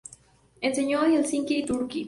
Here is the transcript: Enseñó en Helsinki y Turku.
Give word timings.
Enseñó 0.61 1.03
en 1.05 1.11
Helsinki 1.17 1.57
y 1.57 1.63
Turku. 1.65 1.99